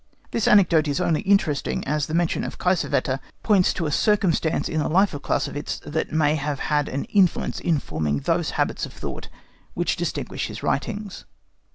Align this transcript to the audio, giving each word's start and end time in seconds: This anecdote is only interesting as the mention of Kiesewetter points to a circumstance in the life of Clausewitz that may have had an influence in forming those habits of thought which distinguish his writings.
This 0.31 0.47
anecdote 0.47 0.87
is 0.87 0.99
only 0.99 1.21
interesting 1.21 1.85
as 1.87 2.07
the 2.07 2.15
mention 2.15 2.43
of 2.43 2.57
Kiesewetter 2.57 3.19
points 3.43 3.71
to 3.75 3.85
a 3.85 3.91
circumstance 3.91 4.67
in 4.67 4.79
the 4.79 4.89
life 4.89 5.13
of 5.13 5.21
Clausewitz 5.21 5.79
that 5.85 6.11
may 6.11 6.33
have 6.33 6.57
had 6.59 6.89
an 6.89 7.03
influence 7.03 7.59
in 7.59 7.77
forming 7.77 8.21
those 8.21 8.49
habits 8.57 8.87
of 8.87 8.93
thought 8.93 9.29
which 9.75 9.97
distinguish 9.97 10.47
his 10.47 10.63
writings. 10.63 11.25